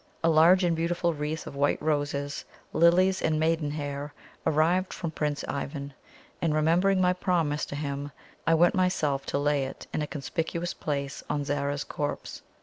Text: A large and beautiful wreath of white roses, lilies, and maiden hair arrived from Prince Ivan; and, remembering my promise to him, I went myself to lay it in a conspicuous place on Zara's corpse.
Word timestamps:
A 0.23 0.31
large 0.31 0.63
and 0.63 0.75
beautiful 0.75 1.13
wreath 1.13 1.45
of 1.45 1.55
white 1.55 1.79
roses, 1.79 2.43
lilies, 2.73 3.21
and 3.21 3.39
maiden 3.39 3.69
hair 3.69 4.15
arrived 4.47 4.93
from 4.93 5.11
Prince 5.11 5.43
Ivan; 5.47 5.93
and, 6.41 6.55
remembering 6.55 6.99
my 6.99 7.13
promise 7.13 7.67
to 7.67 7.75
him, 7.75 8.11
I 8.47 8.55
went 8.55 8.73
myself 8.73 9.27
to 9.27 9.37
lay 9.37 9.63
it 9.65 9.85
in 9.93 10.01
a 10.01 10.07
conspicuous 10.07 10.73
place 10.73 11.21
on 11.29 11.45
Zara's 11.45 11.83
corpse. 11.83 12.41